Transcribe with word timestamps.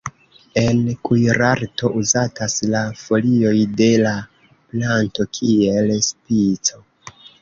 En 0.59 0.77
kuirarto 1.09 1.91
uzatas 1.99 2.57
la 2.75 2.81
folioj 3.01 3.53
de 3.83 3.91
la 4.07 4.15
planto 4.73 5.27
kiel 5.41 5.95
spico. 6.09 6.83